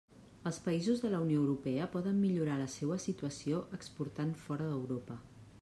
Els 0.51 0.59
països 0.67 1.03
de 1.03 1.11
la 1.15 1.19
Unió 1.25 1.41
Europea 1.41 1.89
poden 1.97 2.17
millorar 2.23 2.57
la 2.63 2.71
seua 2.79 2.99
situació 3.07 3.63
exportant 3.81 4.37
fora 4.49 4.71
d'Europa. 4.73 5.25